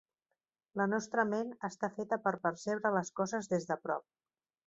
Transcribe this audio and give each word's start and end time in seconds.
La 0.79 0.87
nostra 0.93 1.25
ment 1.33 1.51
està 1.69 1.91
feta 1.99 2.19
per 2.25 2.33
percebre 2.47 2.93
les 2.97 3.13
coses 3.21 3.53
des 3.55 3.69
de 3.73 3.81
prop. 3.87 4.09